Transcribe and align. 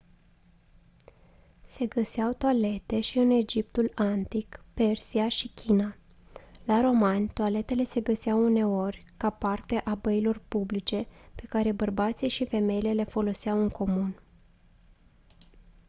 se 1.61 1.85
găseau 1.85 2.33
toalete 2.33 2.99
și 2.99 3.17
în 3.17 3.29
egiptul 3.29 3.91
antic 3.95 4.63
persia 4.73 5.29
și 5.29 5.47
china 5.47 5.95
la 6.65 6.81
romani 6.81 7.29
toaletele 7.29 7.83
se 7.83 8.01
găseau 8.01 8.43
uneori 8.43 9.05
ca 9.17 9.29
parte 9.29 9.75
a 9.83 9.95
băilor 9.95 10.41
publice 10.47 11.07
pe 11.35 11.45
care 11.49 11.71
bărbații 11.71 12.29
și 12.29 12.45
femeile 12.47 12.93
le 12.93 13.03
foloseau 13.03 13.61
în 13.61 13.69
comun 13.69 14.21